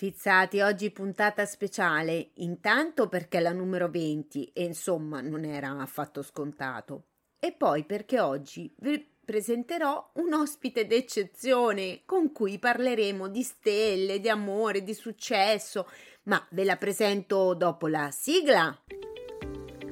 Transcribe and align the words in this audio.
Fizzati, 0.00 0.60
oggi 0.60 0.92
puntata 0.92 1.44
speciale, 1.44 2.30
intanto 2.34 3.08
perché 3.08 3.38
è 3.38 3.40
la 3.40 3.50
numero 3.50 3.90
20 3.90 4.52
e 4.54 4.62
insomma 4.62 5.20
non 5.20 5.44
era 5.44 5.76
affatto 5.76 6.22
scontato, 6.22 7.06
e 7.40 7.50
poi 7.50 7.82
perché 7.82 8.20
oggi 8.20 8.72
vi 8.78 9.04
presenterò 9.24 10.12
un 10.14 10.34
ospite 10.34 10.86
d'eccezione 10.86 12.02
con 12.04 12.30
cui 12.30 12.60
parleremo 12.60 13.26
di 13.26 13.42
stelle, 13.42 14.20
di 14.20 14.28
amore, 14.28 14.84
di 14.84 14.94
successo, 14.94 15.88
ma 16.26 16.46
ve 16.50 16.62
la 16.62 16.76
presento 16.76 17.54
dopo 17.54 17.88
la 17.88 18.12
sigla. 18.12 18.80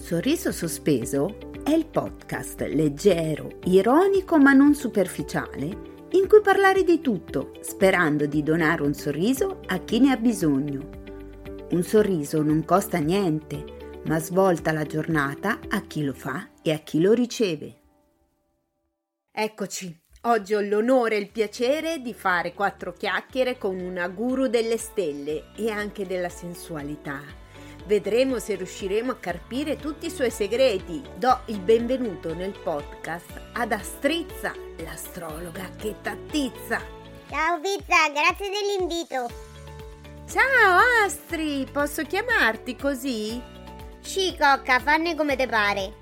Sorriso 0.00 0.50
sospeso 0.50 1.52
è 1.62 1.70
il 1.70 1.86
podcast 1.86 2.62
leggero, 2.62 3.60
ironico 3.66 4.36
ma 4.36 4.52
non 4.52 4.74
superficiale 4.74 5.91
in 6.12 6.28
cui 6.28 6.40
parlare 6.42 6.84
di 6.84 7.00
tutto, 7.00 7.52
sperando 7.60 8.26
di 8.26 8.42
donare 8.42 8.82
un 8.82 8.94
sorriso 8.94 9.60
a 9.66 9.78
chi 9.78 10.00
ne 10.00 10.12
ha 10.12 10.16
bisogno. 10.16 11.00
Un 11.70 11.82
sorriso 11.82 12.42
non 12.42 12.64
costa 12.64 12.98
niente, 12.98 14.00
ma 14.06 14.18
svolta 14.18 14.72
la 14.72 14.84
giornata 14.84 15.58
a 15.68 15.80
chi 15.82 16.04
lo 16.04 16.12
fa 16.12 16.50
e 16.62 16.72
a 16.72 16.78
chi 16.78 17.00
lo 17.00 17.12
riceve. 17.12 17.80
Eccoci, 19.30 20.00
oggi 20.22 20.54
ho 20.54 20.60
l'onore 20.60 21.16
e 21.16 21.20
il 21.20 21.30
piacere 21.30 22.00
di 22.00 22.12
fare 22.12 22.52
quattro 22.52 22.92
chiacchiere 22.92 23.56
con 23.56 23.80
una 23.80 24.08
guru 24.08 24.48
delle 24.48 24.76
stelle 24.76 25.54
e 25.56 25.70
anche 25.70 26.06
della 26.06 26.28
sensualità 26.28 27.40
Vedremo 27.84 28.38
se 28.38 28.54
riusciremo 28.54 29.10
a 29.10 29.16
carpire 29.16 29.76
tutti 29.76 30.06
i 30.06 30.10
suoi 30.10 30.30
segreti. 30.30 31.02
Do 31.16 31.40
il 31.46 31.58
benvenuto 31.58 32.32
nel 32.32 32.56
podcast 32.56 33.40
ad 33.54 33.72
Astrizza, 33.72 34.54
l'astrologa 34.76 35.68
che 35.76 35.96
tattizza. 36.00 36.80
Ciao 37.28 37.60
Pizza, 37.60 38.08
grazie 38.12 38.50
dell'invito. 38.50 39.50
Ciao 40.30 40.78
Astri, 41.04 41.66
posso 41.72 42.04
chiamarti 42.04 42.76
così? 42.76 43.42
Sì, 44.00 44.36
cocca, 44.38 44.78
fanne 44.78 45.16
come 45.16 45.34
te 45.34 45.48
pare. 45.48 46.00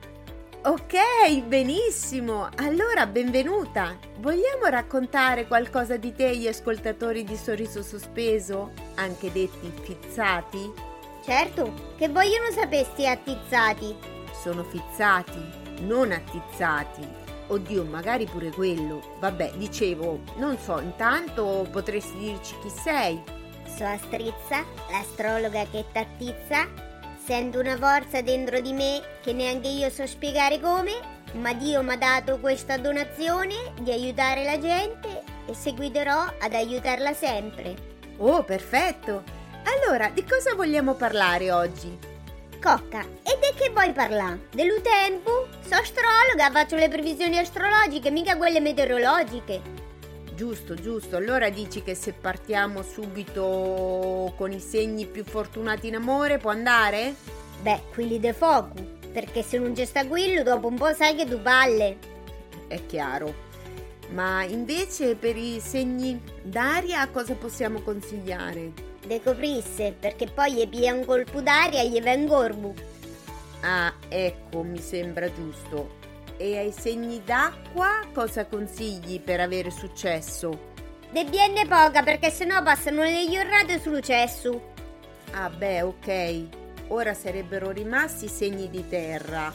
Ok, 0.62 1.40
benissimo. 1.44 2.46
Allora, 2.56 3.06
benvenuta. 3.06 3.98
Vogliamo 4.18 4.66
raccontare 4.66 5.46
qualcosa 5.46 5.96
di 5.96 6.12
te 6.14 6.26
agli 6.26 6.46
ascoltatori 6.46 7.24
di 7.24 7.36
Sorriso 7.36 7.82
Sospeso, 7.82 8.72
anche 8.96 9.32
detti 9.32 9.72
fizzati? 9.82 10.89
Certo, 11.22 11.94
che 11.96 12.08
vogliono 12.08 12.50
sapere 12.50 12.84
sti 12.84 13.06
attizzati. 13.06 13.94
Sono 14.32 14.62
fizzati, 14.64 15.40
non 15.80 16.12
attizzati. 16.12 17.06
Oddio, 17.48 17.84
magari 17.84 18.26
pure 18.26 18.50
quello. 18.50 19.16
Vabbè, 19.18 19.52
dicevo, 19.56 20.20
non 20.36 20.56
so, 20.58 20.78
intanto 20.78 21.66
potresti 21.70 22.16
dirci 22.16 22.54
chi 22.62 22.70
sei. 22.70 23.20
So 23.76 23.84
Astrizza, 23.84 24.64
l'astrologa 24.90 25.66
che 25.70 25.84
t'attizza. 25.92 26.66
Sento 27.22 27.60
una 27.60 27.76
forza 27.76 28.22
dentro 28.22 28.60
di 28.60 28.72
me 28.72 29.02
che 29.20 29.32
neanche 29.32 29.68
io 29.68 29.90
so 29.90 30.06
spiegare 30.06 30.58
come, 30.58 30.92
ma 31.32 31.52
Dio 31.52 31.82
mi 31.82 31.92
ha 31.92 31.96
dato 31.96 32.38
questa 32.38 32.78
donazione 32.78 33.72
di 33.80 33.92
aiutare 33.92 34.44
la 34.44 34.58
gente 34.58 35.22
e 35.46 35.54
seguiterò 35.54 36.34
ad 36.40 36.54
aiutarla 36.54 37.12
sempre. 37.12 37.74
Oh, 38.16 38.42
perfetto! 38.42 39.39
Allora, 39.90 40.08
di 40.10 40.24
cosa 40.24 40.54
vogliamo 40.54 40.94
parlare 40.94 41.50
oggi? 41.50 41.98
Cocca, 42.62 43.00
e 43.00 43.38
di 43.40 43.58
che 43.58 43.70
vuoi 43.70 43.92
parlare? 43.92 44.46
Dello 44.52 44.80
tempo? 44.80 45.48
Sono 45.62 45.80
astrologa, 45.80 46.48
faccio 46.52 46.76
le 46.76 46.88
previsioni 46.88 47.36
astrologiche, 47.38 48.12
mica 48.12 48.36
quelle 48.36 48.60
meteorologiche. 48.60 49.60
Giusto, 50.32 50.76
giusto. 50.76 51.16
Allora 51.16 51.50
dici 51.50 51.82
che 51.82 51.96
se 51.96 52.12
partiamo 52.12 52.82
subito 52.82 54.32
con 54.36 54.52
i 54.52 54.60
segni 54.60 55.06
più 55.06 55.24
fortunati 55.24 55.88
in 55.88 55.96
amore 55.96 56.38
può 56.38 56.50
andare? 56.50 57.16
Beh, 57.60 57.82
quelli 57.92 58.20
de 58.20 58.32
fuoco, 58.32 58.74
perché 59.12 59.42
se 59.42 59.58
non 59.58 59.72
c'è 59.72 59.86
sta 59.86 60.06
quello 60.06 60.44
dopo 60.44 60.68
un 60.68 60.76
po' 60.76 60.94
sai 60.94 61.16
che 61.16 61.26
tu 61.26 61.42
palle. 61.42 61.98
È 62.68 62.86
chiaro. 62.86 63.34
Ma 64.10 64.44
invece 64.44 65.16
per 65.16 65.36
i 65.36 65.58
segni 65.58 66.22
d'aria 66.42 67.08
cosa 67.08 67.34
possiamo 67.34 67.80
consigliare? 67.80 68.89
De 69.06 69.22
coprisse 69.22 69.94
perché 69.98 70.26
poi 70.26 70.54
gli 70.54 70.68
pia 70.68 70.92
un 70.92 71.04
colpo 71.04 71.40
d'aria 71.40 71.80
e 71.80 71.88
gli 71.88 72.02
va 72.02 72.12
in 72.12 72.26
gorbu. 72.26 72.74
Ah, 73.62 73.92
ecco, 74.08 74.62
mi 74.62 74.78
sembra 74.78 75.32
giusto. 75.32 75.98
E 76.36 76.56
ai 76.56 76.72
segni 76.72 77.22
d'acqua 77.24 78.06
cosa 78.14 78.46
consigli 78.46 79.20
per 79.20 79.40
avere 79.40 79.70
successo? 79.70 80.68
De 81.10 81.24
bienne 81.24 81.66
poca 81.66 82.02
perché 82.02 82.30
sennò 82.30 82.62
passano 82.62 83.02
le 83.02 83.28
giornate 83.28 83.78
sul 83.80 84.00
cesso. 84.00 84.72
Ah 85.32 85.50
beh, 85.50 85.82
ok. 85.82 86.44
Ora 86.88 87.14
sarebbero 87.14 87.70
rimasti 87.70 88.28
segni 88.28 88.70
di 88.70 88.88
terra. 88.88 89.52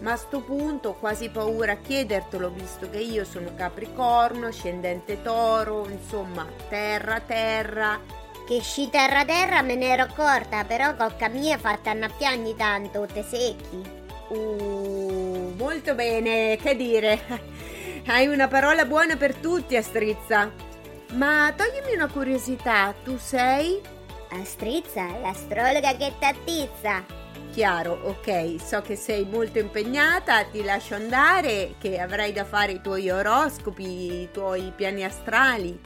Ma 0.00 0.12
a 0.12 0.16
sto 0.16 0.40
punto 0.40 0.90
ho 0.90 0.94
quasi 0.94 1.28
paura 1.28 1.72
a 1.72 1.76
chiedertelo 1.76 2.50
visto 2.50 2.90
che 2.90 2.98
io 2.98 3.24
sono 3.24 3.54
Capricorno, 3.54 4.50
scendente 4.50 5.22
Toro, 5.22 5.88
insomma, 5.88 6.46
terra, 6.68 7.20
terra 7.20 8.21
che 8.46 8.60
sci 8.60 8.88
terra 8.90 9.24
terra 9.24 9.62
me 9.62 9.74
ne 9.74 9.88
ero 9.88 10.02
accorta, 10.02 10.64
però 10.64 10.94
cocca 10.94 11.28
mia 11.28 11.58
fatta 11.58 11.90
annaffiare 11.90 12.36
ogni 12.36 12.54
tanto, 12.56 13.06
te 13.06 13.22
secchi. 13.22 14.00
Uh, 14.28 15.54
molto 15.56 15.94
bene, 15.94 16.56
che 16.56 16.74
dire. 16.74 17.20
Hai 18.06 18.26
una 18.26 18.48
parola 18.48 18.84
buona 18.84 19.16
per 19.16 19.34
tutti, 19.36 19.76
Astrizza. 19.76 20.50
Ma 21.12 21.52
toglimi 21.54 21.94
una 21.94 22.08
curiosità, 22.08 22.94
tu 23.04 23.16
sei? 23.18 23.80
Astrizza, 24.30 25.06
l'astrologa 25.20 25.94
che 25.96 26.12
t'attizza. 26.18 27.04
Chiaro, 27.52 28.00
ok, 28.04 28.56
so 28.64 28.80
che 28.80 28.96
sei 28.96 29.26
molto 29.26 29.58
impegnata, 29.58 30.42
ti 30.44 30.64
lascio 30.64 30.94
andare, 30.94 31.74
che 31.78 32.00
avrai 32.00 32.32
da 32.32 32.46
fare 32.46 32.72
i 32.72 32.80
tuoi 32.80 33.10
oroscopi, 33.10 34.22
i 34.22 34.28
tuoi 34.32 34.72
piani 34.74 35.04
astrali. 35.04 35.78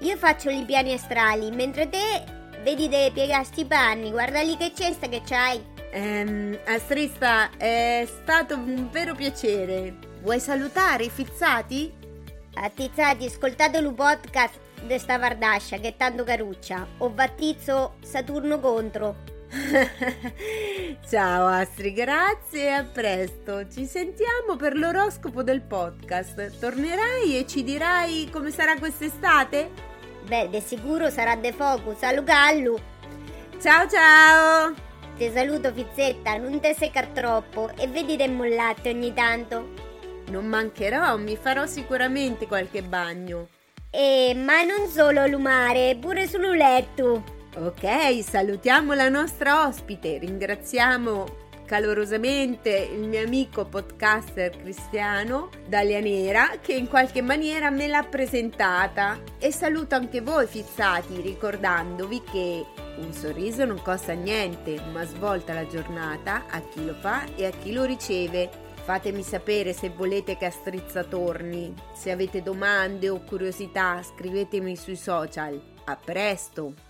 Io 0.00 0.16
faccio 0.16 0.48
i 0.48 0.64
piani 0.64 0.94
astrali, 0.94 1.50
mentre 1.50 1.88
te 1.90 2.24
vedi 2.62 2.88
dei 2.88 3.10
piegasti 3.10 3.66
panni, 3.66 4.10
guarda 4.10 4.40
lì 4.40 4.56
che 4.56 4.72
cesta 4.74 5.08
che 5.08 5.20
c'hai. 5.22 5.62
Ehm, 5.90 6.58
Astrista, 6.66 7.50
è 7.58 8.06
stato 8.06 8.54
un 8.54 8.88
vero 8.90 9.14
piacere. 9.14 9.94
Vuoi 10.22 10.40
salutare 10.40 11.04
i 11.04 11.10
fizzati? 11.10 11.92
Attizzati, 12.54 13.26
ascoltate 13.26 13.76
il 13.76 13.92
podcast 13.92 14.58
di 14.86 14.98
sta 14.98 15.18
Vardascia 15.18 15.76
che 15.76 15.88
è 15.88 15.96
tanto 15.96 16.24
caruccia. 16.24 16.86
Ho 16.98 17.10
battizzo 17.10 17.96
Saturno 18.02 18.58
contro. 18.58 19.16
Ciao 21.10 21.46
Astri, 21.46 21.92
grazie 21.92 22.62
e 22.64 22.68
a 22.68 22.84
presto. 22.84 23.68
Ci 23.68 23.84
sentiamo 23.84 24.56
per 24.56 24.76
l'oroscopo 24.76 25.42
del 25.42 25.60
podcast. 25.60 26.58
Tornerai 26.58 27.36
e 27.36 27.46
ci 27.46 27.62
dirai 27.64 28.30
come 28.30 28.50
sarà 28.50 28.76
quest'estate? 28.78 29.89
Beh, 30.26 30.48
di 30.48 30.60
sicuro 30.60 31.10
sarà 31.10 31.36
de 31.36 31.52
focus, 31.52 32.02
a 32.02 32.12
Lugallu. 32.12 32.78
Ciao 33.60 33.88
ciao! 33.88 34.74
Ti 35.16 35.30
saluto 35.34 35.72
Fizzetta, 35.72 36.36
non 36.36 36.60
te 36.60 36.74
seccar 36.74 37.08
troppo 37.08 37.70
e 37.76 37.86
vedi 37.88 38.16
del 38.16 38.32
mollatte 38.32 38.90
ogni 38.90 39.12
tanto. 39.12 39.88
Non 40.28 40.46
mancherò, 40.46 41.16
mi 41.16 41.36
farò 41.36 41.66
sicuramente 41.66 42.46
qualche 42.46 42.82
bagno. 42.82 43.48
E 43.90 44.32
ma 44.34 44.62
non 44.62 44.88
solo 44.88 45.26
lumare, 45.26 45.96
pure 46.00 46.26
sul 46.28 46.56
letto. 46.56 47.24
Ok, 47.56 48.22
salutiamo 48.22 48.94
la 48.94 49.08
nostra 49.08 49.66
ospite, 49.66 50.18
ringraziamo 50.18 51.39
calorosamente 51.70 52.88
il 52.92 53.06
mio 53.06 53.22
amico 53.22 53.64
podcaster 53.64 54.50
cristiano 54.58 55.50
Dalia 55.68 56.00
Nera 56.00 56.58
che 56.60 56.72
in 56.72 56.88
qualche 56.88 57.22
maniera 57.22 57.70
me 57.70 57.86
l'ha 57.86 58.02
presentata 58.02 59.20
e 59.38 59.52
saluto 59.52 59.94
anche 59.94 60.20
voi 60.20 60.48
fizzati 60.48 61.20
ricordandovi 61.20 62.22
che 62.28 62.66
un 62.96 63.12
sorriso 63.12 63.64
non 63.64 63.80
costa 63.82 64.14
niente 64.14 64.82
ma 64.90 65.04
svolta 65.04 65.54
la 65.54 65.64
giornata 65.64 66.46
a 66.50 66.60
chi 66.60 66.84
lo 66.84 66.94
fa 66.94 67.24
e 67.36 67.46
a 67.46 67.50
chi 67.50 67.72
lo 67.72 67.84
riceve. 67.84 68.50
Fatemi 68.82 69.22
sapere 69.22 69.72
se 69.72 69.90
volete 69.90 70.36
che 70.36 70.46
Astrizza 70.46 71.04
torni. 71.04 71.72
Se 71.94 72.10
avete 72.10 72.42
domande 72.42 73.08
o 73.08 73.20
curiosità 73.20 74.02
scrivetemi 74.02 74.74
sui 74.74 74.96
social. 74.96 75.60
A 75.84 75.96
presto! 75.96 76.89